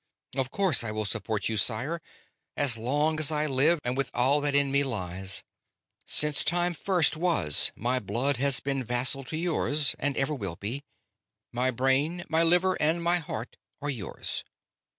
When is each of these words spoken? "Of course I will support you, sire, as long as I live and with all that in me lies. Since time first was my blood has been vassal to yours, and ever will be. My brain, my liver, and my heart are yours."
"Of 0.35 0.49
course 0.49 0.83
I 0.83 0.89
will 0.89 1.05
support 1.05 1.47
you, 1.47 1.57
sire, 1.57 2.01
as 2.57 2.75
long 2.75 3.19
as 3.19 3.31
I 3.31 3.45
live 3.45 3.79
and 3.83 3.95
with 3.95 4.09
all 4.15 4.41
that 4.41 4.55
in 4.55 4.71
me 4.71 4.81
lies. 4.83 5.43
Since 6.05 6.43
time 6.43 6.73
first 6.73 7.15
was 7.15 7.71
my 7.75 7.99
blood 7.99 8.37
has 8.37 8.59
been 8.59 8.83
vassal 8.83 9.23
to 9.25 9.37
yours, 9.37 9.93
and 9.99 10.17
ever 10.17 10.33
will 10.33 10.55
be. 10.55 10.81
My 11.51 11.69
brain, 11.69 12.23
my 12.29 12.41
liver, 12.41 12.73
and 12.81 13.03
my 13.03 13.19
heart 13.19 13.57
are 13.79 13.91
yours." 13.91 14.43